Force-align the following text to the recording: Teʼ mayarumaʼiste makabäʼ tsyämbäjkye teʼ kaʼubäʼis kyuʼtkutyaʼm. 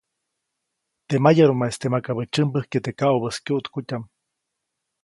Teʼ 1.07 1.21
mayarumaʼiste 1.23 1.87
makabäʼ 1.93 2.27
tsyämbäjkye 2.31 2.79
teʼ 2.85 2.97
kaʼubäʼis 2.99 3.37
kyuʼtkutyaʼm. 3.45 4.03